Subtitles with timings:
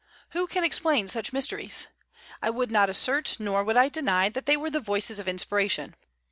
[0.31, 1.85] Who can explain such mysteries?
[2.41, 5.93] I would not assert, nor would I deny, that they were the voices of inspiration.